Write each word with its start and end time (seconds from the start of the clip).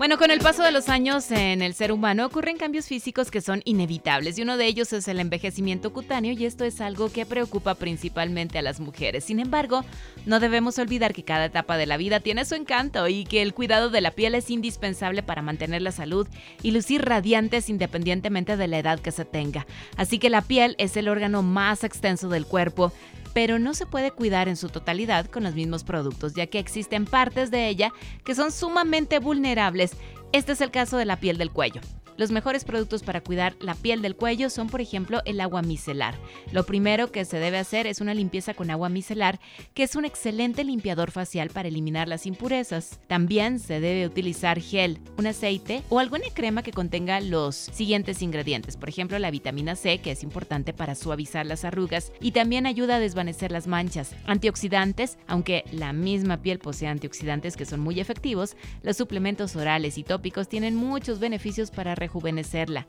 Bueno, 0.00 0.16
con 0.16 0.30
el 0.30 0.38
paso 0.38 0.62
de 0.62 0.72
los 0.72 0.88
años 0.88 1.30
en 1.30 1.60
el 1.60 1.74
ser 1.74 1.92
humano 1.92 2.24
ocurren 2.24 2.56
cambios 2.56 2.86
físicos 2.86 3.30
que 3.30 3.42
son 3.42 3.60
inevitables 3.66 4.38
y 4.38 4.42
uno 4.42 4.56
de 4.56 4.64
ellos 4.64 4.94
es 4.94 5.06
el 5.08 5.20
envejecimiento 5.20 5.92
cutáneo 5.92 6.32
y 6.32 6.46
esto 6.46 6.64
es 6.64 6.80
algo 6.80 7.12
que 7.12 7.26
preocupa 7.26 7.74
principalmente 7.74 8.58
a 8.58 8.62
las 8.62 8.80
mujeres. 8.80 9.24
Sin 9.24 9.40
embargo, 9.40 9.84
no 10.24 10.40
debemos 10.40 10.78
olvidar 10.78 11.12
que 11.12 11.22
cada 11.22 11.44
etapa 11.44 11.76
de 11.76 11.84
la 11.84 11.98
vida 11.98 12.20
tiene 12.20 12.46
su 12.46 12.54
encanto 12.54 13.08
y 13.08 13.24
que 13.24 13.42
el 13.42 13.52
cuidado 13.52 13.90
de 13.90 14.00
la 14.00 14.12
piel 14.12 14.34
es 14.34 14.48
indispensable 14.48 15.22
para 15.22 15.42
mantener 15.42 15.82
la 15.82 15.92
salud 15.92 16.26
y 16.62 16.70
lucir 16.70 17.04
radiantes 17.04 17.68
independientemente 17.68 18.56
de 18.56 18.68
la 18.68 18.78
edad 18.78 19.00
que 19.00 19.12
se 19.12 19.26
tenga. 19.26 19.66
Así 19.98 20.18
que 20.18 20.30
la 20.30 20.40
piel 20.40 20.76
es 20.78 20.96
el 20.96 21.08
órgano 21.08 21.42
más 21.42 21.84
extenso 21.84 22.30
del 22.30 22.46
cuerpo 22.46 22.90
pero 23.32 23.58
no 23.58 23.74
se 23.74 23.86
puede 23.86 24.10
cuidar 24.10 24.48
en 24.48 24.56
su 24.56 24.68
totalidad 24.68 25.26
con 25.26 25.44
los 25.44 25.54
mismos 25.54 25.84
productos, 25.84 26.34
ya 26.34 26.46
que 26.46 26.58
existen 26.58 27.04
partes 27.04 27.50
de 27.50 27.68
ella 27.68 27.92
que 28.24 28.34
son 28.34 28.52
sumamente 28.52 29.18
vulnerables. 29.18 29.92
Este 30.32 30.52
es 30.52 30.60
el 30.60 30.70
caso 30.70 30.96
de 30.96 31.04
la 31.04 31.16
piel 31.16 31.38
del 31.38 31.50
cuello. 31.50 31.80
Los 32.20 32.32
mejores 32.32 32.64
productos 32.66 33.02
para 33.02 33.22
cuidar 33.22 33.56
la 33.60 33.74
piel 33.74 34.02
del 34.02 34.14
cuello 34.14 34.50
son, 34.50 34.68
por 34.68 34.82
ejemplo, 34.82 35.22
el 35.24 35.40
agua 35.40 35.62
micelar. 35.62 36.18
Lo 36.52 36.66
primero 36.66 37.10
que 37.10 37.24
se 37.24 37.38
debe 37.38 37.56
hacer 37.56 37.86
es 37.86 38.02
una 38.02 38.12
limpieza 38.12 38.52
con 38.52 38.70
agua 38.70 38.90
micelar, 38.90 39.40
que 39.72 39.84
es 39.84 39.96
un 39.96 40.04
excelente 40.04 40.62
limpiador 40.62 41.12
facial 41.12 41.48
para 41.48 41.68
eliminar 41.68 42.08
las 42.08 42.26
impurezas. 42.26 43.00
También 43.06 43.58
se 43.58 43.80
debe 43.80 44.04
utilizar 44.04 44.60
gel, 44.60 44.98
un 45.16 45.28
aceite 45.28 45.82
o 45.88 45.98
alguna 45.98 46.26
crema 46.34 46.62
que 46.62 46.72
contenga 46.72 47.22
los 47.22 47.56
siguientes 47.56 48.20
ingredientes. 48.20 48.76
Por 48.76 48.90
ejemplo, 48.90 49.18
la 49.18 49.30
vitamina 49.30 49.74
C, 49.74 50.02
que 50.02 50.10
es 50.10 50.22
importante 50.22 50.74
para 50.74 50.96
suavizar 50.96 51.46
las 51.46 51.64
arrugas 51.64 52.12
y 52.20 52.32
también 52.32 52.66
ayuda 52.66 52.96
a 52.96 53.00
desvanecer 53.00 53.50
las 53.50 53.66
manchas. 53.66 54.14
Antioxidantes, 54.26 55.16
aunque 55.26 55.64
la 55.72 55.94
misma 55.94 56.42
piel 56.42 56.58
posee 56.58 56.88
antioxidantes 56.88 57.56
que 57.56 57.64
son 57.64 57.80
muy 57.80 57.98
efectivos, 57.98 58.58
los 58.82 58.98
suplementos 58.98 59.56
orales 59.56 59.96
y 59.96 60.04
tópicos 60.04 60.50
tienen 60.50 60.76
muchos 60.76 61.18
beneficios 61.18 61.70
para 61.70 61.94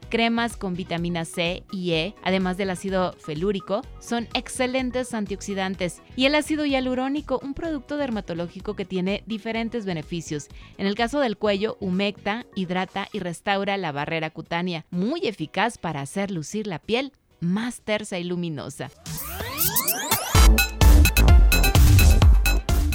Cremas 0.09 0.58
con 0.58 0.75
vitamina 0.75 1.25
C 1.25 1.64
y 1.72 1.91
E, 1.91 2.16
además 2.23 2.58
del 2.58 2.69
ácido 2.69 3.14
felúrico, 3.14 3.81
son 4.00 4.28
excelentes 4.33 5.13
antioxidantes. 5.13 6.02
Y 6.16 6.25
el 6.25 6.36
ácido 6.36 6.66
hialurónico, 6.66 7.39
un 7.44 7.53
producto 7.53 7.97
dermatológico 7.97 8.75
que 8.75 8.86
tiene 8.86 9.23
diferentes 9.25 9.86
beneficios. 9.86 10.47
En 10.78 10.88
el 10.88 10.95
caso 10.95 11.19
del 11.19 11.38
cuello, 11.38 11.78
humecta, 11.80 12.45
hidrata 12.55 13.08
y 13.11 13.19
restaura 13.19 13.78
la 13.78 13.91
barrera 13.91 14.30
cutánea, 14.30 14.86
muy 14.89 15.22
eficaz 15.28 15.78
para 15.78 16.02
hacer 16.02 16.31
lucir 16.31 16.67
la 16.67 16.80
piel 16.80 17.13
más 17.39 17.81
tersa 17.81 18.19
y 18.19 18.23
luminosa. 18.23 18.89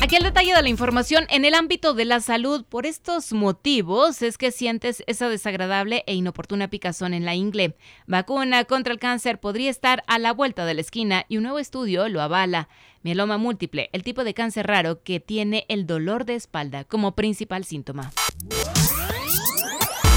Aquí 0.06 0.14
el 0.14 0.22
detalle 0.22 0.54
de 0.54 0.62
la 0.62 0.68
información 0.68 1.26
en 1.30 1.44
el 1.44 1.54
ámbito 1.54 1.92
de 1.92 2.04
la 2.04 2.20
salud. 2.20 2.64
Por 2.64 2.86
estos 2.86 3.32
motivos 3.32 4.22
es 4.22 4.38
que 4.38 4.52
sientes 4.52 5.02
esa 5.08 5.28
desagradable 5.28 6.04
e 6.06 6.14
inoportuna 6.14 6.70
picazón 6.70 7.12
en 7.12 7.24
la 7.24 7.34
ingle. 7.34 7.74
Vacuna 8.06 8.66
contra 8.66 8.92
el 8.92 9.00
cáncer 9.00 9.40
podría 9.40 9.68
estar 9.68 10.04
a 10.06 10.20
la 10.20 10.32
vuelta 10.32 10.64
de 10.64 10.74
la 10.74 10.80
esquina 10.80 11.24
y 11.28 11.38
un 11.38 11.42
nuevo 11.42 11.58
estudio 11.58 12.08
lo 12.08 12.22
avala. 12.22 12.68
Mieloma 13.02 13.36
múltiple, 13.36 13.90
el 13.92 14.04
tipo 14.04 14.22
de 14.22 14.32
cáncer 14.32 14.68
raro 14.68 15.02
que 15.02 15.18
tiene 15.18 15.66
el 15.68 15.88
dolor 15.88 16.24
de 16.24 16.36
espalda 16.36 16.84
como 16.84 17.16
principal 17.16 17.64
síntoma. 17.64 18.12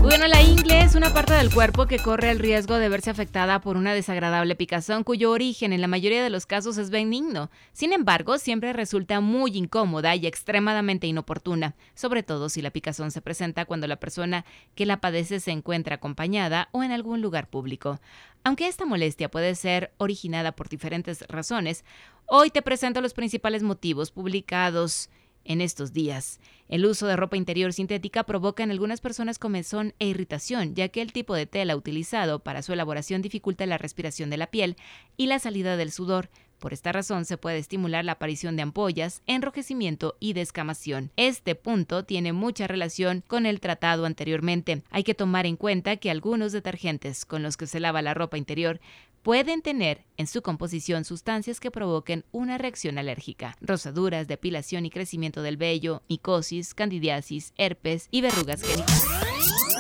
Bueno, 0.01 0.27
la 0.27 0.41
ingle 0.41 0.81
es 0.81 0.95
una 0.95 1.13
parte 1.13 1.33
del 1.33 1.53
cuerpo 1.53 1.85
que 1.85 1.99
corre 1.99 2.31
el 2.31 2.39
riesgo 2.39 2.75
de 2.75 2.87
verse 2.87 3.09
afectada 3.09 3.59
por 3.59 3.75
una 3.75 3.93
desagradable 3.93 4.55
picazón 4.55 5.03
cuyo 5.03 5.29
origen 5.29 5.73
en 5.73 5.81
la 5.81 5.87
mayoría 5.87 6.23
de 6.23 6.29
los 6.29 6.45
casos 6.45 6.77
es 6.77 6.89
benigno. 6.89 7.51
Sin 7.73 7.91
embargo, 7.91 8.37
siempre 8.37 8.71
resulta 8.71 9.19
muy 9.19 9.57
incómoda 9.57 10.15
y 10.15 10.25
extremadamente 10.25 11.05
inoportuna, 11.05 11.75
sobre 11.95 12.23
todo 12.23 12.47
si 12.47 12.61
la 12.61 12.71
picazón 12.71 13.11
se 13.11 13.21
presenta 13.21 13.65
cuando 13.65 13.87
la 13.87 13.99
persona 13.99 14.45
que 14.73 14.85
la 14.85 15.01
padece 15.01 15.41
se 15.41 15.51
encuentra 15.51 15.95
acompañada 15.95 16.69
o 16.71 16.81
en 16.81 16.93
algún 16.93 17.21
lugar 17.21 17.49
público. 17.49 17.99
Aunque 18.45 18.67
esta 18.67 18.85
molestia 18.85 19.29
puede 19.29 19.53
ser 19.53 19.91
originada 19.97 20.53
por 20.53 20.69
diferentes 20.69 21.25
razones, 21.27 21.83
hoy 22.25 22.51
te 22.51 22.61
presento 22.61 23.01
los 23.01 23.13
principales 23.13 23.63
motivos 23.63 24.11
publicados 24.11 25.09
en 25.49 25.59
estos 25.59 25.91
días. 25.91 26.39
El 26.69 26.85
uso 26.85 27.07
de 27.07 27.17
ropa 27.17 27.35
interior 27.35 27.73
sintética 27.73 28.23
provoca 28.23 28.63
en 28.63 28.71
algunas 28.71 29.01
personas 29.01 29.39
comezón 29.39 29.93
e 29.99 30.07
irritación, 30.07 30.75
ya 30.75 30.87
que 30.87 31.01
el 31.01 31.11
tipo 31.11 31.35
de 31.35 31.47
tela 31.47 31.75
utilizado 31.75 32.39
para 32.39 32.61
su 32.61 32.71
elaboración 32.71 33.21
dificulta 33.21 33.65
la 33.65 33.79
respiración 33.79 34.29
de 34.29 34.37
la 34.37 34.47
piel 34.47 34.77
y 35.17 35.25
la 35.25 35.39
salida 35.39 35.75
del 35.75 35.91
sudor. 35.91 36.29
Por 36.59 36.73
esta 36.73 36.91
razón 36.91 37.23
se 37.23 37.37
puede 37.37 37.57
estimular 37.57 38.03
la 38.03 38.13
aparición 38.13 38.57
de 38.57 38.63
ampollas, 38.63 39.23
enrojecimiento 39.25 40.17
y 40.19 40.33
descamación. 40.33 41.09
Este 41.15 41.55
punto 41.55 42.03
tiene 42.03 42.33
mucha 42.33 42.67
relación 42.67 43.23
con 43.25 43.45
el 43.45 43.61
tratado 43.61 44.05
anteriormente. 44.05 44.83
Hay 44.91 45.03
que 45.03 45.15
tomar 45.15 45.45
en 45.45 45.55
cuenta 45.55 45.95
que 45.95 46.11
algunos 46.11 46.51
detergentes 46.51 47.25
con 47.25 47.43
los 47.43 47.55
que 47.55 47.65
se 47.65 47.79
lava 47.79 48.01
la 48.01 48.13
ropa 48.13 48.37
interior 48.37 48.81
pueden 49.23 49.61
tener 49.61 50.05
en 50.17 50.27
su 50.27 50.41
composición 50.41 51.05
sustancias 51.05 51.59
que 51.59 51.71
provoquen 51.71 52.25
una 52.31 52.57
reacción 52.57 52.97
alérgica, 52.97 53.55
rosaduras, 53.61 54.27
depilación 54.27 54.85
y 54.85 54.89
crecimiento 54.89 55.41
del 55.41 55.57
vello, 55.57 56.03
micosis, 56.09 56.73
candidiasis, 56.73 57.53
herpes 57.57 58.07
y 58.11 58.21
verrugas 58.21 58.61
genitales. 58.61 59.78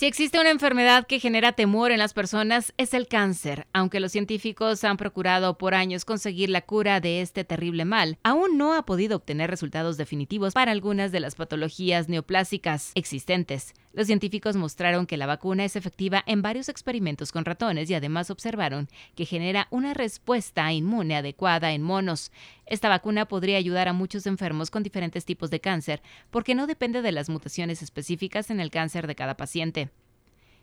Si 0.00 0.06
existe 0.06 0.40
una 0.40 0.48
enfermedad 0.48 1.06
que 1.06 1.20
genera 1.20 1.52
temor 1.52 1.92
en 1.92 1.98
las 1.98 2.14
personas 2.14 2.72
es 2.78 2.94
el 2.94 3.06
cáncer. 3.06 3.66
Aunque 3.74 4.00
los 4.00 4.12
científicos 4.12 4.82
han 4.82 4.96
procurado 4.96 5.58
por 5.58 5.74
años 5.74 6.06
conseguir 6.06 6.48
la 6.48 6.62
cura 6.62 7.00
de 7.00 7.20
este 7.20 7.44
terrible 7.44 7.84
mal, 7.84 8.16
aún 8.22 8.56
no 8.56 8.72
ha 8.72 8.86
podido 8.86 9.16
obtener 9.16 9.50
resultados 9.50 9.98
definitivos 9.98 10.54
para 10.54 10.72
algunas 10.72 11.12
de 11.12 11.20
las 11.20 11.34
patologías 11.34 12.08
neoplásicas 12.08 12.92
existentes. 12.94 13.74
Los 13.92 14.06
científicos 14.06 14.54
mostraron 14.54 15.06
que 15.06 15.16
la 15.16 15.26
vacuna 15.26 15.64
es 15.64 15.74
efectiva 15.74 16.22
en 16.26 16.42
varios 16.42 16.68
experimentos 16.68 17.32
con 17.32 17.44
ratones 17.44 17.90
y 17.90 17.94
además 17.94 18.30
observaron 18.30 18.88
que 19.16 19.26
genera 19.26 19.66
una 19.70 19.94
respuesta 19.94 20.72
inmune 20.72 21.16
adecuada 21.16 21.72
en 21.72 21.82
monos. 21.82 22.30
Esta 22.66 22.88
vacuna 22.88 23.26
podría 23.26 23.56
ayudar 23.56 23.88
a 23.88 23.92
muchos 23.92 24.26
enfermos 24.26 24.70
con 24.70 24.84
diferentes 24.84 25.24
tipos 25.24 25.50
de 25.50 25.60
cáncer 25.60 26.02
porque 26.30 26.54
no 26.54 26.68
depende 26.68 27.02
de 27.02 27.10
las 27.10 27.28
mutaciones 27.28 27.82
específicas 27.82 28.50
en 28.50 28.60
el 28.60 28.70
cáncer 28.70 29.08
de 29.08 29.16
cada 29.16 29.36
paciente. 29.36 29.90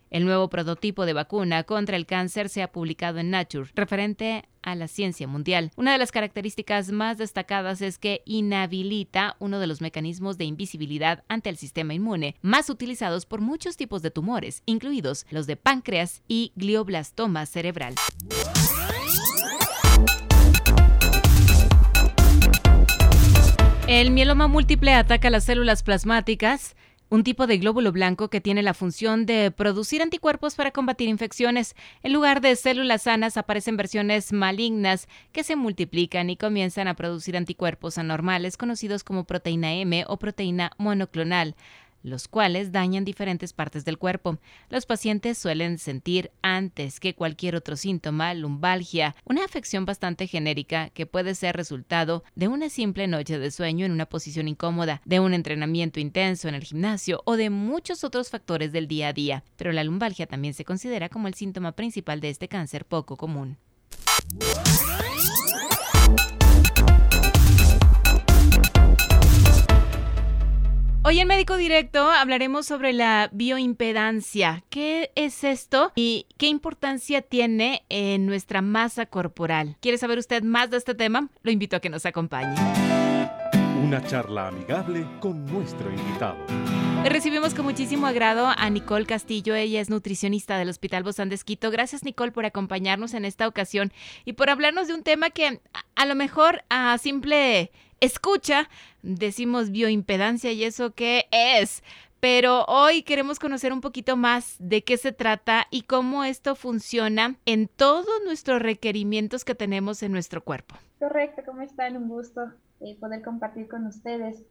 El 0.09 0.25
nuevo 0.25 0.49
prototipo 0.49 1.05
de 1.05 1.13
vacuna 1.13 1.63
contra 1.63 1.97
el 1.97 2.05
cáncer 2.05 2.47
se 2.47 2.61
ha 2.63 2.71
publicado 2.71 3.19
en 3.19 3.29
Nature, 3.29 3.69
referente 3.75 4.45
a 4.61 4.75
la 4.75 4.87
ciencia 4.87 5.27
mundial. 5.27 5.71
Una 5.75 5.91
de 5.91 5.97
las 5.97 6.11
características 6.11 6.91
más 6.91 7.17
destacadas 7.17 7.81
es 7.81 7.97
que 7.97 8.21
inhabilita 8.25 9.35
uno 9.39 9.59
de 9.59 9.67
los 9.67 9.81
mecanismos 9.81 10.37
de 10.37 10.45
invisibilidad 10.45 11.23
ante 11.27 11.49
el 11.49 11.57
sistema 11.57 11.93
inmune 11.93 12.35
más 12.41 12.69
utilizados 12.69 13.25
por 13.25 13.41
muchos 13.41 13.75
tipos 13.75 14.01
de 14.01 14.11
tumores, 14.11 14.63
incluidos 14.65 15.25
los 15.29 15.45
de 15.45 15.57
páncreas 15.57 16.23
y 16.27 16.53
glioblastoma 16.55 17.45
cerebral. 17.45 17.95
El 23.87 24.11
mieloma 24.11 24.47
múltiple 24.47 24.93
ataca 24.93 25.29
las 25.29 25.45
células 25.45 25.81
plasmáticas, 25.81 26.75
un 27.09 27.23
tipo 27.23 27.47
de 27.47 27.57
glóbulo 27.57 27.91
blanco 27.91 28.29
que 28.29 28.41
tiene 28.41 28.61
la 28.61 28.73
función 28.73 29.25
de 29.25 29.51
producir 29.51 30.01
anticuerpos 30.01 30.55
para 30.55 30.71
combatir 30.71 31.07
infecciones. 31.07 31.75
En 32.03 32.13
lugar 32.13 32.41
de 32.41 32.55
células 32.55 33.03
sanas 33.03 33.37
aparecen 33.37 33.77
versiones 33.77 34.33
malignas 34.33 35.07
que 35.31 35.43
se 35.43 35.55
multiplican 35.55 36.29
y 36.29 36.37
comienzan 36.37 36.87
a 36.87 36.95
producir 36.95 37.37
anticuerpos 37.37 37.97
anormales 37.97 38.57
conocidos 38.57 39.03
como 39.03 39.23
proteína 39.23 39.73
M 39.73 40.05
o 40.07 40.17
proteína 40.17 40.71
monoclonal 40.77 41.55
los 42.03 42.27
cuales 42.27 42.71
dañan 42.71 43.05
diferentes 43.05 43.53
partes 43.53 43.85
del 43.85 43.97
cuerpo. 43.97 44.37
Los 44.69 44.85
pacientes 44.85 45.37
suelen 45.37 45.77
sentir 45.77 46.31
antes 46.41 46.99
que 46.99 47.15
cualquier 47.15 47.55
otro 47.55 47.75
síntoma 47.75 48.33
lumbalgia, 48.33 49.15
una 49.25 49.45
afección 49.45 49.85
bastante 49.85 50.27
genérica 50.27 50.89
que 50.89 51.05
puede 51.05 51.35
ser 51.35 51.55
resultado 51.55 52.23
de 52.35 52.47
una 52.47 52.69
simple 52.69 53.07
noche 53.07 53.39
de 53.39 53.51
sueño 53.51 53.85
en 53.85 53.91
una 53.91 54.05
posición 54.05 54.47
incómoda, 54.47 55.01
de 55.05 55.19
un 55.19 55.33
entrenamiento 55.33 55.99
intenso 55.99 56.47
en 56.47 56.55
el 56.55 56.63
gimnasio 56.63 57.21
o 57.25 57.35
de 57.35 57.49
muchos 57.49 58.03
otros 58.03 58.29
factores 58.29 58.71
del 58.71 58.87
día 58.87 59.09
a 59.09 59.13
día. 59.13 59.43
Pero 59.55 59.71
la 59.71 59.83
lumbalgia 59.83 60.27
también 60.27 60.53
se 60.53 60.65
considera 60.65 61.09
como 61.09 61.27
el 61.27 61.33
síntoma 61.33 61.73
principal 61.73 62.21
de 62.21 62.29
este 62.29 62.47
cáncer 62.47 62.85
poco 62.85 63.17
común. 63.17 63.57
Hoy 71.07 71.21
en 71.21 71.27
Médico 71.29 71.55
Directo 71.55 72.11
hablaremos 72.11 72.65
sobre 72.65 72.91
la 72.91 73.29
bioimpedancia. 73.31 74.65
¿Qué 74.69 75.09
es 75.15 75.45
esto 75.45 75.93
y 75.95 76.25
qué 76.37 76.47
importancia 76.47 77.21
tiene 77.21 77.85
en 77.87 78.25
nuestra 78.25 78.61
masa 78.61 79.05
corporal? 79.05 79.77
¿Quiere 79.79 79.97
saber 79.97 80.19
usted 80.19 80.43
más 80.43 80.69
de 80.69 80.75
este 80.75 80.95
tema? 80.95 81.29
Lo 81.43 81.51
invito 81.51 81.77
a 81.77 81.79
que 81.79 81.89
nos 81.89 82.05
acompañe. 82.05 82.57
Una 83.81 84.05
charla 84.05 84.49
amigable 84.49 85.07
con 85.21 85.45
nuestro 85.45 85.89
invitado. 85.89 86.35
Recibimos 87.05 87.53
con 87.53 87.63
muchísimo 87.63 88.05
agrado 88.05 88.47
a 88.57 88.69
Nicole 88.69 89.05
Castillo. 89.05 89.55
Ella 89.55 89.79
es 89.79 89.89
nutricionista 89.89 90.57
del 90.57 90.67
Hospital 90.67 91.03
Bozán 91.03 91.29
de 91.29 91.35
Esquito. 91.35 91.71
Gracias, 91.71 92.03
Nicole, 92.03 92.33
por 92.33 92.45
acompañarnos 92.45 93.13
en 93.13 93.23
esta 93.23 93.47
ocasión 93.47 93.93
y 94.25 94.33
por 94.33 94.49
hablarnos 94.49 94.89
de 94.89 94.93
un 94.93 95.03
tema 95.03 95.29
que 95.29 95.61
a 95.95 96.05
lo 96.05 96.15
mejor 96.15 96.65
a 96.69 96.97
simple 96.97 97.71
escucha 97.99 98.69
decimos 99.01 99.71
bioimpedancia 99.71 100.51
y 100.51 100.63
eso 100.63 100.93
qué 100.93 101.27
es. 101.31 101.83
Pero 102.19 102.65
hoy 102.65 103.03
queremos 103.03 103.37
conocer 103.37 103.71
un 103.71 103.81
poquito 103.81 104.17
más 104.17 104.55
de 104.59 104.83
qué 104.83 104.97
se 104.97 105.11
trata 105.11 105.67
y 105.69 105.83
cómo 105.83 106.23
esto 106.23 106.55
funciona 106.55 107.35
en 107.45 107.67
todos 107.67 108.07
nuestros 108.25 108.59
requerimientos 108.61 109.45
que 109.45 109.53
tenemos 109.53 110.01
en 110.01 110.11
nuestro 110.11 110.43
cuerpo. 110.43 110.75
Correcto, 110.99 111.43
¿cómo 111.45 111.61
están? 111.61 111.95
Un 111.95 112.09
gusto 112.09 112.53
eh, 112.81 112.97
poder 112.99 113.21
compartir 113.21 113.67
con 113.67 113.85
ustedes. 113.85 114.43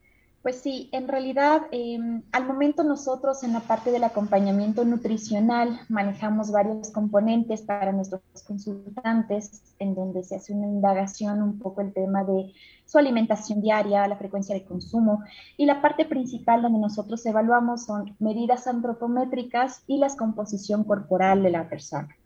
Pues 0.42 0.60
sí, 0.60 0.88
en 0.92 1.08
realidad 1.08 1.62
em, 1.72 2.22
al 2.30 2.46
momento 2.46 2.84
nosotros 2.84 3.42
en 3.42 3.52
la 3.52 3.60
parte 3.60 3.90
del 3.90 4.04
acompañamiento 4.04 4.84
nutricional 4.84 5.80
manejamos 5.88 6.52
varios 6.52 6.90
componentes 6.90 7.62
para 7.62 7.90
nuestros 7.90 8.22
consultantes 8.46 9.74
en 9.80 9.96
donde 9.96 10.22
se 10.22 10.36
hace 10.36 10.52
una 10.52 10.68
indagación 10.68 11.42
un 11.42 11.58
poco 11.58 11.80
el 11.80 11.92
tema 11.92 12.22
de 12.22 12.52
su 12.84 12.98
alimentación 12.98 13.60
diaria, 13.60 14.06
la 14.06 14.16
frecuencia 14.16 14.54
de 14.54 14.64
consumo 14.64 15.24
y 15.56 15.66
la 15.66 15.82
parte 15.82 16.04
principal 16.04 16.62
donde 16.62 16.78
nosotros 16.78 17.26
evaluamos 17.26 17.84
son 17.84 18.14
medidas 18.20 18.68
antropométricas 18.68 19.82
y 19.88 19.98
la 19.98 20.14
composición 20.16 20.84
corporal 20.84 21.42
de 21.42 21.50
la 21.50 21.68
persona. 21.68 22.16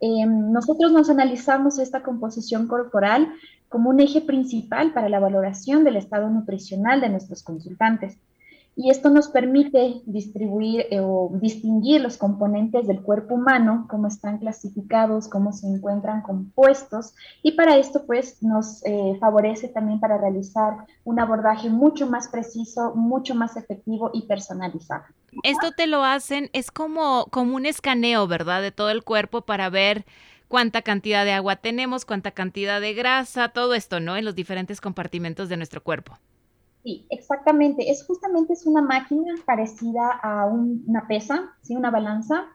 Em, 0.00 0.52
nosotros 0.52 0.92
nos 0.92 1.10
analizamos 1.10 1.78
esta 1.78 2.02
composición 2.02 2.68
corporal 2.68 3.32
como 3.68 3.90
un 3.90 4.00
eje 4.00 4.20
principal 4.20 4.92
para 4.92 5.08
la 5.08 5.20
valoración 5.20 5.84
del 5.84 5.96
estado 5.96 6.30
nutricional 6.30 7.00
de 7.00 7.08
nuestros 7.08 7.42
consultantes. 7.42 8.18
Y 8.80 8.90
esto 8.90 9.10
nos 9.10 9.26
permite 9.26 10.02
distribuir 10.06 10.86
eh, 10.92 11.00
o 11.00 11.32
distinguir 11.32 12.00
los 12.00 12.16
componentes 12.16 12.86
del 12.86 13.02
cuerpo 13.02 13.34
humano, 13.34 13.88
cómo 13.90 14.06
están 14.06 14.38
clasificados, 14.38 15.26
cómo 15.26 15.52
se 15.52 15.66
encuentran 15.66 16.22
compuestos. 16.22 17.12
Y 17.42 17.56
para 17.56 17.76
esto, 17.76 18.06
pues, 18.06 18.40
nos 18.40 18.86
eh, 18.86 19.16
favorece 19.18 19.66
también 19.66 19.98
para 19.98 20.16
realizar 20.16 20.74
un 21.02 21.18
abordaje 21.18 21.68
mucho 21.70 22.06
más 22.06 22.28
preciso, 22.28 22.94
mucho 22.94 23.34
más 23.34 23.56
efectivo 23.56 24.12
y 24.14 24.28
personalizado. 24.28 25.02
Esto 25.42 25.72
te 25.72 25.88
lo 25.88 26.04
hacen, 26.04 26.48
es 26.52 26.70
como, 26.70 27.26
como 27.32 27.56
un 27.56 27.66
escaneo, 27.66 28.28
¿verdad? 28.28 28.62
De 28.62 28.70
todo 28.70 28.90
el 28.90 29.02
cuerpo 29.02 29.42
para 29.42 29.70
ver 29.70 30.06
cuánta 30.46 30.82
cantidad 30.82 31.24
de 31.24 31.32
agua 31.32 31.56
tenemos, 31.56 32.04
cuánta 32.04 32.30
cantidad 32.30 32.80
de 32.80 32.94
grasa, 32.94 33.48
todo 33.48 33.74
esto, 33.74 33.98
¿no? 33.98 34.16
En 34.16 34.24
los 34.24 34.36
diferentes 34.36 34.80
compartimentos 34.80 35.48
de 35.48 35.56
nuestro 35.56 35.82
cuerpo. 35.82 36.16
Sí, 36.88 37.06
exactamente. 37.10 37.90
Es 37.90 38.06
justamente 38.06 38.54
es 38.54 38.64
una 38.64 38.80
máquina 38.80 39.34
parecida 39.44 40.10
a 40.22 40.46
una 40.46 41.06
pesa, 41.06 41.54
¿sí? 41.60 41.76
una 41.76 41.90
balanza, 41.90 42.46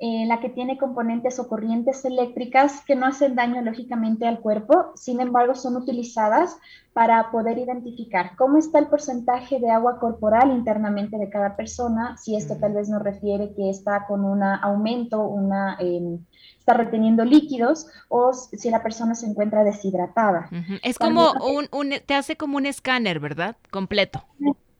en 0.00 0.28
la 0.28 0.40
que 0.40 0.48
tiene 0.48 0.78
componentes 0.78 1.40
o 1.40 1.48
corrientes 1.48 2.04
eléctricas 2.04 2.84
que 2.84 2.94
no 2.94 3.06
hacen 3.06 3.34
daño 3.34 3.60
lógicamente 3.62 4.28
al 4.28 4.40
cuerpo, 4.40 4.92
sin 4.94 5.20
embargo 5.20 5.56
son 5.56 5.76
utilizadas 5.76 6.56
para 6.92 7.30
poder 7.32 7.58
identificar 7.58 8.36
cómo 8.36 8.58
está 8.58 8.78
el 8.78 8.86
porcentaje 8.86 9.58
de 9.58 9.70
agua 9.70 9.98
corporal 9.98 10.50
internamente 10.52 11.18
de 11.18 11.28
cada 11.30 11.56
persona, 11.56 12.16
si 12.16 12.36
esto 12.36 12.56
tal 12.56 12.74
vez 12.74 12.88
nos 12.88 13.02
refiere 13.02 13.52
que 13.54 13.70
está 13.70 14.06
con 14.06 14.24
un 14.24 14.42
aumento, 14.42 15.22
una, 15.22 15.76
em, 15.80 16.18
está 16.58 16.74
reteniendo 16.74 17.24
líquidos 17.24 17.88
o 18.08 18.32
si 18.32 18.70
la 18.70 18.82
persona 18.82 19.14
se 19.14 19.26
encuentra 19.26 19.64
deshidratada. 19.64 20.48
Es 20.82 20.98
como 20.98 21.32
un, 21.32 21.66
un, 21.72 21.94
te 22.04 22.14
hace 22.14 22.36
como 22.36 22.56
un 22.56 22.66
escáner, 22.66 23.18
¿verdad? 23.18 23.56
Completo. 23.70 24.24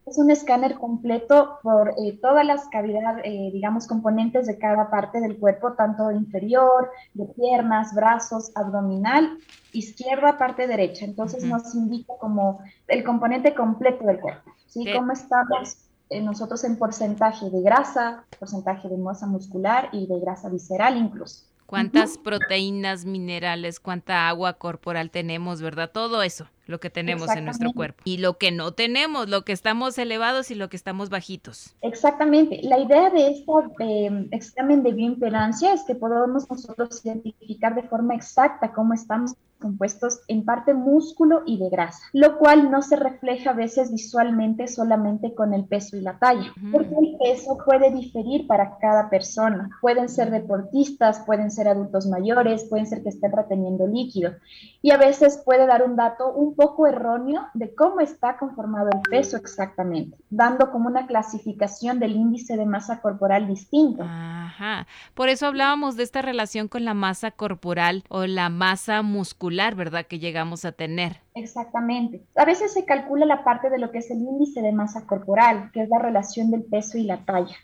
Es 0.09 0.17
un 0.17 0.31
escáner 0.31 0.75
completo 0.75 1.59
por 1.61 1.89
eh, 1.89 2.17
todas 2.19 2.43
las 2.43 2.67
cavidades, 2.69 3.23
eh, 3.25 3.51
digamos, 3.53 3.85
componentes 3.85 4.47
de 4.47 4.57
cada 4.57 4.89
parte 4.89 5.21
del 5.21 5.37
cuerpo, 5.37 5.73
tanto 5.73 6.11
inferior, 6.11 6.89
de 7.13 7.25
piernas, 7.25 7.93
brazos, 7.93 8.51
abdominal, 8.55 9.37
izquierda, 9.71 10.39
parte 10.39 10.65
derecha. 10.65 11.05
Entonces 11.05 11.43
nos 11.43 11.75
indica 11.75 12.13
como 12.19 12.59
el 12.87 13.03
componente 13.03 13.53
completo 13.53 14.03
del 14.05 14.19
cuerpo, 14.19 14.51
¿sí? 14.65 14.83
Cómo 14.91 15.11
estamos 15.11 15.77
eh, 16.09 16.21
nosotros 16.21 16.63
en 16.63 16.77
porcentaje 16.77 17.51
de 17.51 17.61
grasa, 17.61 18.23
porcentaje 18.39 18.89
de 18.89 18.97
masa 18.97 19.27
muscular 19.27 19.89
y 19.91 20.07
de 20.07 20.19
grasa 20.19 20.49
visceral 20.49 20.97
incluso 20.97 21.48
cuántas 21.69 22.17
proteínas, 22.17 23.05
minerales, 23.05 23.79
cuánta 23.79 24.27
agua 24.27 24.53
corporal 24.53 25.11
tenemos, 25.11 25.61
¿verdad? 25.61 25.91
Todo 25.91 26.23
eso, 26.23 26.47
lo 26.65 26.79
que 26.79 26.89
tenemos 26.89 27.29
en 27.29 27.45
nuestro 27.45 27.73
cuerpo. 27.73 28.01
Y 28.05 28.17
lo 28.17 28.39
que 28.39 28.51
no 28.51 28.71
tenemos, 28.71 29.29
lo 29.29 29.45
que 29.45 29.51
estamos 29.51 29.97
elevados 29.99 30.49
y 30.49 30.55
lo 30.55 30.67
que 30.69 30.75
estamos 30.75 31.11
bajitos. 31.11 31.75
Exactamente. 31.81 32.59
La 32.63 32.79
idea 32.79 33.11
de 33.11 33.29
este 33.29 34.11
examen 34.31 34.81
de 34.81 34.93
bioimpedancia 34.93 35.71
es 35.73 35.83
que 35.83 35.93
podamos 35.93 36.49
nosotros 36.49 37.05
identificar 37.05 37.75
de 37.75 37.83
forma 37.83 38.15
exacta 38.15 38.73
cómo 38.73 38.95
estamos 38.95 39.35
compuestos 39.59 40.21
en 40.27 40.45
parte 40.45 40.73
músculo 40.73 41.43
y 41.45 41.57
de 41.57 41.69
grasa, 41.69 42.01
lo 42.13 42.37
cual 42.37 42.71
no 42.71 42.81
se 42.81 42.95
refleja 42.95 43.51
a 43.51 43.53
veces 43.53 43.91
visualmente 43.91 44.67
solamente 44.67 45.35
con 45.35 45.53
el 45.53 45.65
peso 45.65 45.97
y 45.97 46.01
la 46.01 46.17
talla, 46.17 46.53
porque 46.71 46.95
el 47.01 47.17
peso 47.17 47.57
puede 47.65 47.91
diferir 47.91 48.47
para 48.47 48.77
cada 48.79 49.09
persona. 49.09 49.69
Pueden 49.81 50.09
ser 50.09 50.31
deportistas, 50.31 51.23
pueden 51.25 51.51
ser 51.51 51.67
adultos 51.67 52.07
mayores, 52.07 52.63
pueden 52.69 52.87
ser 52.87 53.03
que 53.03 53.09
estén 53.09 53.31
reteniendo 53.31 53.85
líquido 53.87 54.33
y 54.81 54.91
a 54.91 54.97
veces 54.97 55.41
puede 55.43 55.67
dar 55.67 55.83
un 55.83 55.95
dato 55.95 56.31
un 56.31 56.55
poco 56.55 56.87
erróneo 56.87 57.47
de 57.53 57.75
cómo 57.75 57.99
está 57.99 58.37
conformado 58.37 58.89
el 58.93 59.01
peso 59.09 59.37
exactamente, 59.37 60.17
dando 60.29 60.71
como 60.71 60.87
una 60.87 61.05
clasificación 61.05 61.99
del 61.99 62.15
índice 62.15 62.55
de 62.55 62.65
masa 62.65 63.01
corporal 63.01 63.47
distinto. 63.47 64.03
Ajá. 64.03 64.87
Por 65.13 65.29
eso 65.29 65.47
hablábamos 65.47 65.97
de 65.97 66.03
esta 66.03 66.21
relación 66.21 66.67
con 66.67 66.85
la 66.85 66.93
masa 66.93 67.31
corporal 67.31 68.03
o 68.09 68.25
la 68.25 68.49
masa 68.49 69.01
muscular 69.01 69.48
¿verdad? 69.75 70.05
Que 70.07 70.19
llegamos 70.19 70.65
a 70.65 70.71
tener. 70.71 71.17
Exactamente. 71.35 72.21
A 72.35 72.45
veces 72.45 72.73
se 72.73 72.85
calcula 72.85 73.25
la 73.25 73.43
parte 73.43 73.69
de 73.69 73.79
lo 73.79 73.91
que 73.91 73.99
es 73.99 74.11
el 74.11 74.19
índice 74.19 74.61
de 74.61 74.71
masa 74.71 75.05
corporal, 75.05 75.71
que 75.73 75.81
es 75.81 75.89
la 75.89 75.99
relación 75.99 76.51
del 76.51 76.63
peso 76.63 76.97
y 76.97 77.03
la 77.03 77.25
talla 77.25 77.55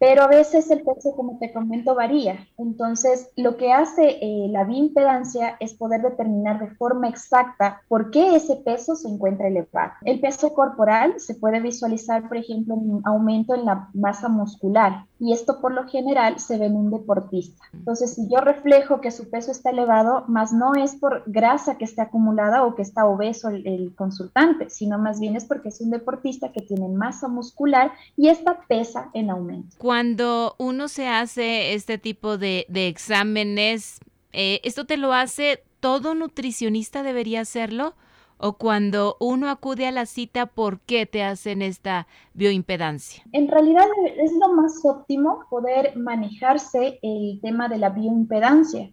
pero 0.00 0.22
a 0.22 0.28
veces 0.28 0.70
el 0.70 0.80
peso, 0.80 1.14
como 1.14 1.38
te 1.38 1.52
comento, 1.52 1.94
varía. 1.94 2.48
Entonces, 2.56 3.30
lo 3.36 3.58
que 3.58 3.70
hace 3.70 4.18
eh, 4.22 4.48
la 4.48 4.64
bioimpedancia 4.64 5.58
es 5.60 5.74
poder 5.74 6.00
determinar 6.00 6.58
de 6.58 6.74
forma 6.76 7.06
exacta 7.06 7.82
por 7.86 8.10
qué 8.10 8.34
ese 8.34 8.56
peso 8.56 8.96
se 8.96 9.08
encuentra 9.08 9.48
elevado. 9.48 9.92
El 10.02 10.18
peso 10.18 10.54
corporal 10.54 11.20
se 11.20 11.34
puede 11.34 11.60
visualizar, 11.60 12.26
por 12.28 12.38
ejemplo, 12.38 12.74
en 12.74 12.90
un 12.90 13.02
aumento 13.04 13.54
en 13.54 13.66
la 13.66 13.90
masa 13.92 14.28
muscular, 14.28 15.04
y 15.18 15.34
esto 15.34 15.60
por 15.60 15.74
lo 15.74 15.86
general 15.86 16.40
se 16.40 16.56
ve 16.56 16.64
en 16.64 16.76
un 16.76 16.90
deportista. 16.90 17.62
Entonces, 17.74 18.14
si 18.14 18.26
yo 18.26 18.40
reflejo 18.40 19.02
que 19.02 19.10
su 19.10 19.28
peso 19.28 19.50
está 19.50 19.68
elevado, 19.68 20.24
más 20.28 20.50
no 20.50 20.74
es 20.74 20.96
por 20.96 21.24
grasa 21.26 21.76
que 21.76 21.84
esté 21.84 22.00
acumulada 22.00 22.64
o 22.64 22.74
que 22.74 22.80
está 22.80 23.04
obeso 23.04 23.50
el, 23.50 23.66
el 23.66 23.94
consultante, 23.94 24.70
sino 24.70 24.98
más 24.98 25.20
bien 25.20 25.36
es 25.36 25.44
porque 25.44 25.68
es 25.68 25.82
un 25.82 25.90
deportista 25.90 26.52
que 26.52 26.62
tiene 26.62 26.88
masa 26.88 27.28
muscular 27.28 27.92
y 28.16 28.28
esta 28.28 28.60
pesa 28.66 29.10
en 29.12 29.28
aumento 29.28 29.76
cuando 29.90 30.54
uno 30.56 30.86
se 30.86 31.08
hace 31.08 31.74
este 31.74 31.98
tipo 31.98 32.38
de, 32.38 32.64
exámenes, 32.68 33.98
eh, 34.32 34.60
¿esto 34.62 34.86
te 34.86 34.96
lo 34.96 35.12
hace 35.12 35.64
todo 35.80 36.14
nutricionista 36.14 37.02
debería 37.02 37.40
hacerlo? 37.40 37.94
¿O 38.38 38.52
cuando 38.52 39.16
uno 39.18 39.50
acude 39.50 39.88
a 39.88 39.90
la 39.90 40.06
cita, 40.06 40.46
por 40.46 40.78
qué 40.78 41.06
te 41.06 41.24
hacen 41.24 41.60
esta 41.60 42.06
bioimpedancia? 42.34 43.24
En 43.32 43.48
realidad 43.48 43.86
es 44.16 44.30
lo 44.34 44.54
más 44.54 44.80
óptimo 44.84 45.40
poder 45.50 45.96
manejarse 45.96 47.00
el 47.02 47.40
tema 47.42 47.68
de 47.68 47.78
la 47.78 47.88
bioimpedancia. 47.88 48.92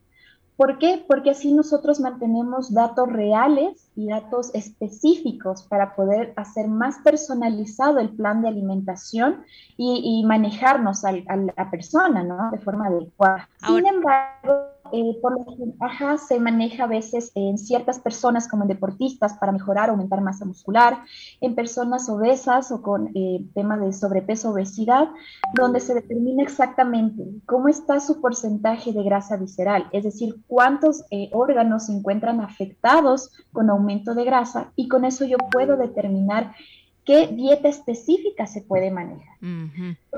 ¿Por 0.58 0.80
qué? 0.80 1.06
Porque 1.08 1.30
así 1.30 1.54
nosotros 1.54 2.00
mantenemos 2.00 2.74
datos 2.74 3.08
reales 3.08 3.92
y 3.96 4.08
datos 4.08 4.54
específicos 4.56 5.62
para 5.64 5.96
poder 5.96 6.34
hacer 6.36 6.68
más 6.68 6.98
personalizado 7.04 8.00
el 8.00 8.10
plan 8.10 8.42
de 8.42 8.48
alimentación 8.48 9.44
y, 9.78 10.24
manejarnos 10.26 11.06
a 11.06 11.12
la 11.12 11.70
persona, 11.70 12.24
¿no? 12.24 12.50
De 12.50 12.58
forma 12.58 12.88
adecuada. 12.88 13.48
Sin 13.66 13.86
embargo, 13.86 14.72
eh, 14.92 15.18
por 15.22 15.34
lo 15.34 15.46
ajá, 15.80 16.18
se 16.18 16.40
maneja 16.40 16.84
a 16.84 16.88
veces 16.88 17.32
en 17.36 17.58
ciertas 17.58 18.00
personas 18.00 18.48
como 18.48 18.64
en 18.64 18.70
deportistas 18.70 19.34
para 19.38 19.52
mejorar 19.52 19.90
aumentar 19.90 20.22
masa 20.22 20.46
muscular, 20.46 21.00
en 21.42 21.56
personas 21.56 22.10
obesas 22.10 22.72
o 22.72 22.82
con 22.82 23.12
eh, 23.16 23.46
tema 23.54 23.78
de 23.78 23.94
sobrepeso 23.94 24.52
obesidad, 24.52 25.10
donde 25.54 25.80
se 25.80 25.94
determina 25.94 26.44
exactamente 26.44 27.24
cómo 27.46 27.68
está 27.68 28.00
su 28.00 28.22
porcentaje 28.22 28.94
de 28.94 29.04
grasa 29.04 29.38
visceral, 29.38 29.88
es 29.92 30.04
decir, 30.04 30.36
cuántos 30.48 31.04
eh, 31.12 31.30
órganos 31.34 31.88
se 31.88 31.94
encuentran 31.94 32.42
afectados 32.42 33.32
con 33.52 33.70
aumento 33.70 34.14
de 34.14 34.26
grasa 34.26 34.72
y 34.76 34.88
con 34.88 35.06
eso 35.06 35.26
yo 35.26 35.38
puedo 35.52 35.78
determinar 35.78 36.54
qué 37.08 37.28
dieta 37.28 37.70
específica 37.70 38.46
se 38.48 38.62
puede 38.62 38.92
manejar. 38.92 39.38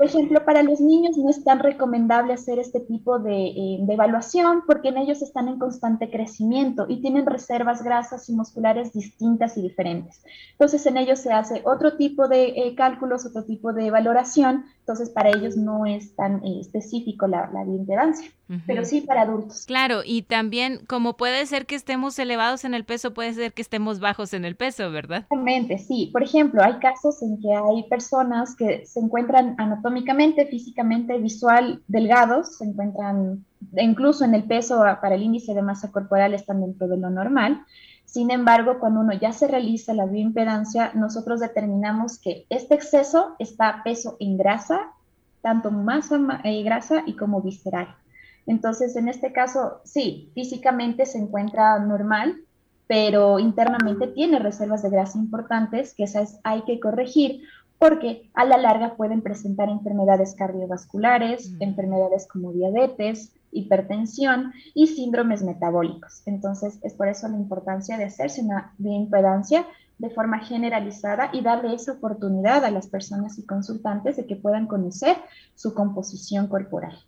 Por 0.00 0.06
ejemplo, 0.06 0.42
para 0.46 0.62
los 0.62 0.80
niños 0.80 1.18
no 1.18 1.28
es 1.28 1.44
tan 1.44 1.58
recomendable 1.58 2.32
hacer 2.32 2.58
este 2.58 2.80
tipo 2.80 3.18
eh, 3.18 3.76
de, 3.80 3.92
evaluación 3.92 4.62
porque 4.66 4.88
en 4.88 4.96
ellos 4.96 5.20
están 5.20 5.46
en 5.48 5.58
constante 5.58 6.08
crecimiento 6.10 6.86
y 6.88 7.02
tienen 7.02 7.26
reservas 7.26 7.82
grasas 7.82 8.26
y 8.30 8.32
musculares 8.32 8.94
distintas 8.94 9.58
y 9.58 9.60
diferentes. 9.60 10.22
Entonces, 10.52 10.86
en 10.86 10.96
ellos 10.96 11.18
se 11.18 11.34
hace 11.34 11.60
otro 11.66 11.98
tipo 11.98 12.28
de 12.28 12.46
eh, 12.46 12.74
cálculos, 12.74 13.26
otro 13.26 13.44
tipo 13.44 13.74
de 13.74 13.90
valoración. 13.90 14.64
Entonces, 14.78 15.10
para 15.10 15.28
ellos 15.28 15.58
no 15.58 15.84
es 15.84 16.16
tan 16.16 16.42
eh, 16.46 16.60
específico 16.60 17.26
la, 17.26 17.50
la 17.52 17.62
bioimpedancia, 17.64 18.30
pero 18.66 18.84
sí 18.86 19.02
para 19.02 19.22
adultos. 19.22 19.66
Claro, 19.66 20.00
y 20.04 20.22
también 20.22 20.80
como 20.86 21.16
puede 21.16 21.44
ser 21.44 21.66
que 21.66 21.74
estemos 21.74 22.18
elevados 22.18 22.64
en 22.64 22.72
el 22.72 22.84
peso, 22.84 23.12
puede 23.12 23.34
ser 23.34 23.52
que 23.52 23.62
estemos 23.62 24.00
bajos 24.00 24.32
en 24.32 24.44
el 24.46 24.56
peso, 24.56 24.90
¿verdad? 24.90 25.26
Exactamente, 25.30 25.78
sí. 25.78 26.08
Por 26.10 26.22
ejemplo, 26.22 26.62
hay 26.62 26.78
casos 26.80 27.22
en 27.22 27.38
que 27.40 27.54
hay 27.54 27.84
personas 27.88 28.56
que 28.56 28.84
se 28.86 28.98
encuentran 28.98 29.54
anatómicamente, 29.90 30.46
físicamente, 30.46 31.18
visual, 31.18 31.82
delgados, 31.88 32.58
se 32.58 32.64
encuentran 32.64 33.44
incluso 33.76 34.24
en 34.24 34.34
el 34.34 34.44
peso 34.44 34.78
para 35.00 35.14
el 35.14 35.22
índice 35.22 35.52
de 35.52 35.62
masa 35.62 35.90
corporal 35.90 36.32
están 36.32 36.60
dentro 36.60 36.88
de 36.88 36.96
lo 36.96 37.10
normal. 37.10 37.62
Sin 38.04 38.30
embargo, 38.30 38.78
cuando 38.80 39.00
uno 39.00 39.12
ya 39.12 39.32
se 39.32 39.46
realiza 39.46 39.94
la 39.94 40.06
bioimpedancia, 40.06 40.92
nosotros 40.94 41.40
determinamos 41.40 42.18
que 42.18 42.46
este 42.50 42.74
exceso 42.74 43.36
está 43.38 43.82
peso 43.84 44.16
en 44.20 44.36
grasa, 44.36 44.92
tanto 45.42 45.70
masa 45.70 46.18
eh, 46.44 46.62
grasa 46.62 47.02
y 47.06 47.14
como 47.14 47.42
visceral. 47.42 47.88
Entonces, 48.46 48.96
en 48.96 49.08
este 49.08 49.32
caso, 49.32 49.80
sí, 49.84 50.30
físicamente 50.34 51.06
se 51.06 51.18
encuentra 51.18 51.78
normal, 51.78 52.36
pero 52.88 53.38
internamente 53.38 54.08
tiene 54.08 54.40
reservas 54.40 54.82
de 54.82 54.90
grasa 54.90 55.18
importantes 55.18 55.94
que 55.94 56.04
esas 56.04 56.40
hay 56.42 56.62
que 56.62 56.80
corregir 56.80 57.42
porque 57.80 58.30
a 58.34 58.44
la 58.44 58.58
larga 58.58 58.94
pueden 58.94 59.22
presentar 59.22 59.70
enfermedades 59.70 60.34
cardiovasculares, 60.34 61.50
mm. 61.50 61.62
enfermedades 61.62 62.28
como 62.28 62.52
diabetes, 62.52 63.32
hipertensión 63.52 64.52
y 64.74 64.88
síndromes 64.88 65.42
metabólicos. 65.42 66.22
Entonces, 66.26 66.78
es 66.82 66.92
por 66.92 67.08
eso 67.08 67.26
la 67.26 67.38
importancia 67.38 67.96
de 67.96 68.04
hacerse 68.04 68.42
una 68.42 68.74
bioimpedancia 68.76 69.66
de 70.00 70.10
forma 70.10 70.38
generalizada 70.40 71.30
y 71.32 71.42
darle 71.42 71.74
esa 71.74 71.92
oportunidad 71.92 72.64
a 72.64 72.70
las 72.70 72.88
personas 72.88 73.38
y 73.38 73.44
consultantes 73.44 74.16
de 74.16 74.26
que 74.26 74.34
puedan 74.34 74.66
conocer 74.66 75.16
su 75.54 75.74
composición 75.74 76.48
corporal. 76.48 76.98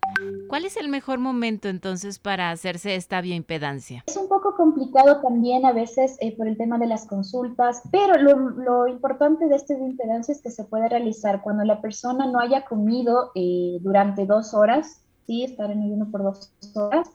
¿Cuál 0.49 0.67
es 0.67 0.77
el 0.77 0.89
mejor 0.89 1.19
momento 1.19 1.69
entonces 1.69 2.19
para 2.19 2.51
hacerse 2.51 2.95
esta 2.95 3.23
bioimpedancia? 3.23 4.05
Es 4.07 4.17
un 4.17 4.29
poco 4.29 4.55
complicado 4.57 5.23
también 5.23 5.65
a 5.65 5.73
veces 5.73 6.17
eh, 6.21 6.37
por 6.37 6.47
el 6.47 6.59
tema 6.59 6.79
de 6.79 6.87
las 6.87 7.07
consultas, 7.07 7.83
pero 7.91 8.15
lo, 8.19 8.87
importante 8.87 9.49
de 9.49 9.57
esta 9.57 9.75
bioimpedancia 9.75 10.33
es 10.33 10.43
que 10.43 10.51
se 10.51 10.65
puede 10.65 10.89
realizar 10.89 11.41
cuando 11.41 11.65
la 11.65 11.81
persona 11.81 12.27
no 12.27 12.41
haya 12.41 12.67
comido 12.67 13.31
eh, 13.35 13.79
durante 13.81 14.27
dos 14.27 14.53
horas, 14.53 15.01
¿sí? 15.27 15.45
estar 15.45 15.71
en 15.71 15.83
ayuno 15.83 16.11
por 16.11 16.23
dos 16.25 16.53
horas, 16.75 17.09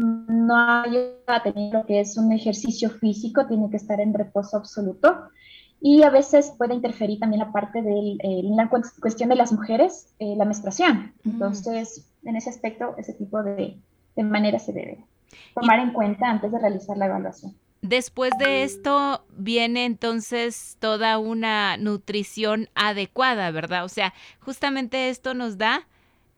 no 0.00 0.54
haya 0.56 1.42
tenido 1.42 1.80
lo 1.80 1.86
que 1.86 2.00
es 2.00 2.16
un 2.16 2.32
ejercicio 2.32 2.90
físico, 2.90 3.46
tiene 3.46 3.70
que 3.70 3.76
estar 3.76 4.00
en 4.00 4.14
reposo 4.14 4.56
absoluto. 4.56 5.28
Y 5.82 6.02
a 6.02 6.10
veces 6.10 6.52
puede 6.58 6.74
interferir 6.74 7.18
también 7.20 7.40
la 7.40 7.52
parte 7.52 7.80
de 7.80 8.16
eh, 8.22 8.42
la 8.44 8.68
cuestión 8.68 9.30
de 9.30 9.36
las 9.36 9.52
mujeres, 9.52 10.14
eh, 10.18 10.34
la 10.36 10.44
menstruación. 10.44 11.14
Entonces, 11.24 12.06
en 12.24 12.36
ese 12.36 12.50
aspecto, 12.50 12.94
ese 12.98 13.14
tipo 13.14 13.42
de, 13.42 13.78
de 14.16 14.22
manera 14.22 14.58
se 14.58 14.72
debe 14.72 15.04
tomar 15.54 15.78
en 15.78 15.92
cuenta 15.92 16.28
antes 16.28 16.52
de 16.52 16.58
realizar 16.58 16.96
la 16.96 17.06
evaluación. 17.06 17.54
Después 17.82 18.32
de 18.38 18.62
esto 18.62 19.24
viene 19.30 19.86
entonces 19.86 20.76
toda 20.80 21.18
una 21.18 21.78
nutrición 21.78 22.68
adecuada, 22.74 23.50
¿verdad? 23.52 23.84
O 23.84 23.88
sea, 23.88 24.12
justamente 24.40 25.08
esto 25.08 25.32
nos 25.32 25.56
da 25.56 25.86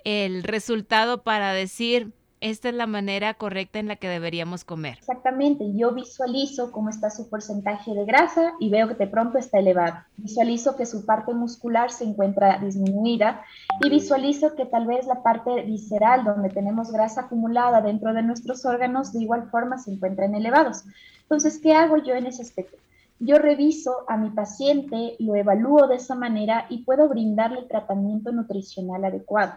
el 0.05 0.45
resultado 0.45 1.25
para 1.25 1.53
decir, 1.53 2.13
esta 2.43 2.69
es 2.69 2.75
la 2.75 2.89
manera 2.89 3.35
correcta 3.35 3.79
en 3.79 3.87
la 3.87 3.97
que 3.97 4.09
deberíamos 4.09 4.65
comer. 4.65 4.99
Exactamente, 4.99 5.65
yo 5.75 5.93
visualizo 5.93 6.73
cómo 6.73 6.91
está 6.91 7.09
su 7.09 7.31
porcentaje 7.31 7.95
de 7.95 8.05
grasa 8.05 8.53
y 8.59 8.69
veo 8.69 8.89
que 8.89 8.95
de 8.95 9.07
pronto 9.07 9.39
está 9.39 9.61
elevado. 9.61 9.99
Visualizo 10.17 10.77
que 10.77 10.85
su 10.85 11.07
parte 11.07 11.33
muscular 11.33 11.93
se 11.93 12.05
encuentra 12.05 12.59
disminuida 12.59 13.45
y 13.81 13.89
visualizo 13.89 14.57
que 14.57 14.67
tal 14.67 14.87
vez 14.87 15.07
la 15.07 15.23
parte 15.23 15.63
visceral 15.63 16.25
donde 16.25 16.49
tenemos 16.49 16.91
grasa 16.91 17.23
acumulada 17.23 17.81
dentro 17.81 18.13
de 18.13 18.23
nuestros 18.23 18.65
órganos 18.65 19.13
de 19.13 19.23
igual 19.23 19.49
forma 19.49 19.79
se 19.79 19.93
encuentran 19.93 20.35
elevados. 20.35 20.83
Entonces, 21.23 21.61
¿qué 21.63 21.75
hago 21.75 21.97
yo 21.99 22.15
en 22.15 22.27
ese 22.27 22.43
aspecto? 22.43 22.77
Yo 23.21 23.39
reviso 23.39 24.05
a 24.09 24.17
mi 24.17 24.31
paciente, 24.31 25.15
lo 25.21 25.37
evalúo 25.37 25.87
de 25.87 25.95
esa 25.95 26.17
manera 26.17 26.67
y 26.69 26.83
puedo 26.83 27.09
brindarle 27.09 27.63
tratamiento 27.63 28.33
nutricional 28.33 29.05
adecuado. 29.05 29.53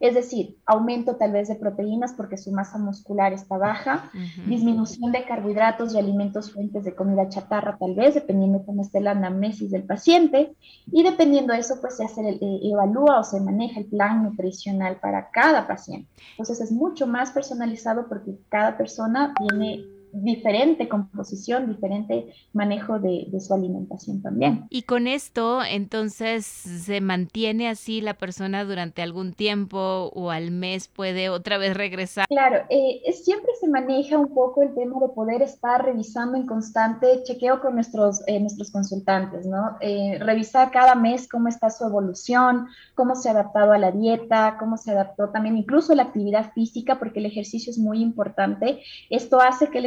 Es 0.00 0.14
decir, 0.14 0.56
aumento 0.64 1.16
tal 1.16 1.32
vez 1.32 1.48
de 1.48 1.56
proteínas 1.56 2.14
porque 2.14 2.38
su 2.38 2.50
masa 2.52 2.78
muscular 2.78 3.34
está 3.34 3.58
baja, 3.58 4.10
disminución 4.46 5.12
de 5.12 5.26
carbohidratos 5.26 5.94
y 5.94 5.98
alimentos 5.98 6.52
fuentes 6.52 6.84
de 6.84 6.94
comida 6.94 7.28
chatarra 7.28 7.76
tal 7.78 7.94
vez, 7.94 8.14
dependiendo 8.14 8.64
cómo 8.64 8.80
esté 8.80 9.02
la 9.02 9.10
anamnesis 9.10 9.70
del 9.70 9.84
paciente. 9.84 10.56
Y 10.90 11.02
dependiendo 11.02 11.52
de 11.52 11.60
eso, 11.60 11.82
pues 11.82 11.98
se 11.98 12.04
hace 12.04 12.22
eh, 12.26 12.60
evalúa 12.62 13.20
o 13.20 13.24
se 13.24 13.40
maneja 13.40 13.78
el 13.78 13.86
plan 13.86 14.22
nutricional 14.22 14.96
para 15.00 15.30
cada 15.30 15.66
paciente. 15.66 16.08
Entonces 16.30 16.62
es 16.62 16.72
mucho 16.72 17.06
más 17.06 17.30
personalizado 17.32 18.08
porque 18.08 18.38
cada 18.48 18.78
persona 18.78 19.34
tiene 19.34 19.84
diferente 20.12 20.88
composición, 20.88 21.66
diferente 21.66 22.32
manejo 22.52 22.98
de, 22.98 23.28
su 23.40 23.54
alimentación 23.54 24.22
también. 24.22 24.66
Y 24.70 24.82
con 24.82 25.06
esto, 25.06 25.62
entonces, 25.64 26.44
¿se 26.44 27.00
mantiene 27.00 27.68
así 27.68 28.00
la 28.00 28.14
persona 28.14 28.64
durante 28.64 29.02
algún 29.02 29.32
tiempo 29.32 30.10
o 30.14 30.30
al 30.30 30.50
mes 30.50 30.88
puede 30.88 31.28
otra 31.28 31.58
vez 31.58 31.76
regresar? 31.76 32.26
Claro, 32.28 32.64
eh, 32.68 33.00
siempre 33.12 33.52
se 33.60 33.68
maneja 33.68 34.18
un 34.18 34.34
poco 34.34 34.62
el 34.62 34.74
tema 34.74 35.00
de 35.00 35.08
poder 35.08 35.42
estar 35.42 35.84
revisando 35.84 36.36
en 36.36 36.46
constante 36.46 37.22
chequeo 37.24 37.60
con 37.60 37.74
nuestros, 37.74 38.22
eh, 38.26 38.40
nuestros 38.40 38.70
consultantes, 38.70 39.46
¿no? 39.46 39.76
Eh, 39.80 40.18
revisar 40.20 40.70
cada 40.70 40.94
mes 40.94 41.28
cómo 41.28 41.48
está 41.48 41.70
su 41.70 41.84
evolución, 41.84 42.66
cómo 42.94 43.14
se 43.14 43.28
ha 43.28 43.32
adaptado 43.32 43.72
a 43.72 43.78
la 43.78 43.92
dieta, 43.92 44.56
cómo 44.58 44.76
se 44.76 44.90
adaptó 44.90 45.30
también 45.30 45.56
incluso 45.56 45.94
la 45.94 46.04
actividad 46.04 46.52
física, 46.52 46.98
porque 46.98 47.20
el 47.20 47.26
ejercicio 47.26 47.70
es 47.70 47.78
muy 47.78 48.02
importante. 48.02 48.80
Esto 49.08 49.40
hace 49.40 49.68
que 49.68 49.78
el 49.78 49.86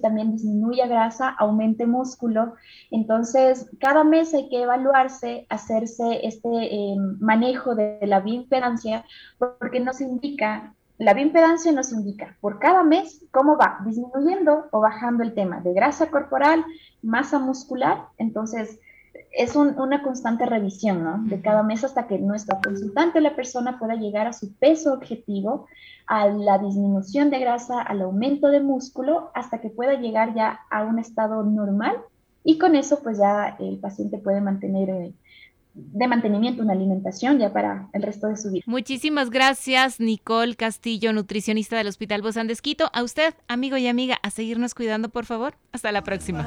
también 0.00 0.32
disminuya 0.32 0.86
grasa, 0.86 1.30
aumente 1.30 1.86
músculo. 1.86 2.54
Entonces, 2.90 3.70
cada 3.80 4.04
mes 4.04 4.34
hay 4.34 4.48
que 4.48 4.62
evaluarse, 4.62 5.46
hacerse 5.48 6.26
este 6.26 6.48
eh, 6.48 6.96
manejo 7.20 7.74
de 7.74 7.98
la 8.02 8.20
bioimpedancia, 8.20 9.04
porque 9.38 9.80
nos 9.80 10.00
indica, 10.00 10.74
la 10.98 11.14
bioimpedancia 11.14 11.72
nos 11.72 11.92
indica 11.92 12.36
por 12.40 12.58
cada 12.58 12.82
mes 12.82 13.24
cómo 13.30 13.56
va 13.56 13.78
disminuyendo 13.84 14.66
o 14.70 14.80
bajando 14.80 15.22
el 15.22 15.34
tema 15.34 15.60
de 15.60 15.72
grasa 15.72 16.10
corporal, 16.10 16.64
masa 17.02 17.38
muscular. 17.38 18.06
Entonces, 18.18 18.78
es 19.36 19.56
una 19.56 20.02
constante 20.02 20.46
revisión, 20.46 21.02
¿no? 21.02 21.18
De 21.24 21.40
cada 21.40 21.62
mes 21.62 21.84
hasta 21.84 22.06
que 22.06 22.18
nuestro 22.18 22.58
consultante 22.62 23.20
la 23.20 23.34
persona 23.34 23.78
pueda 23.78 23.94
llegar 23.94 24.26
a 24.26 24.32
su 24.32 24.54
peso 24.54 24.92
objetivo, 24.92 25.66
a 26.06 26.26
la 26.26 26.58
disminución 26.58 27.30
de 27.30 27.40
grasa, 27.40 27.80
al 27.80 28.02
aumento 28.02 28.48
de 28.48 28.60
músculo, 28.60 29.30
hasta 29.34 29.60
que 29.60 29.70
pueda 29.70 29.94
llegar 29.94 30.34
ya 30.34 30.60
a 30.70 30.84
un 30.84 30.98
estado 30.98 31.42
normal 31.42 31.96
y 32.44 32.58
con 32.58 32.76
eso 32.76 33.02
pues 33.02 33.18
ya 33.18 33.56
el 33.58 33.78
paciente 33.78 34.18
puede 34.18 34.40
mantener 34.40 34.90
eh, 34.90 35.12
de 35.74 36.06
mantenimiento 36.06 36.62
una 36.62 36.72
alimentación 36.72 37.38
ya 37.38 37.52
para 37.52 37.88
el 37.92 38.02
resto 38.02 38.28
de 38.28 38.36
su 38.36 38.52
vida. 38.52 38.62
Muchísimas 38.66 39.30
gracias 39.30 39.98
Nicole 39.98 40.54
Castillo, 40.54 41.12
nutricionista 41.12 41.76
del 41.76 41.88
Hospital 41.88 42.22
Bozán 42.22 42.46
de 42.46 42.56
A 42.92 43.02
usted, 43.02 43.34
amigo 43.48 43.76
y 43.76 43.88
amiga, 43.88 44.18
a 44.22 44.30
seguirnos 44.30 44.74
cuidando 44.74 45.08
por 45.08 45.24
favor. 45.24 45.54
Hasta 45.72 45.90
la 45.90 46.04
próxima. 46.04 46.46